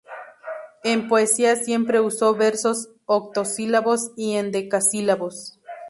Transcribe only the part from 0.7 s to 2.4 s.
En poesía siempre usó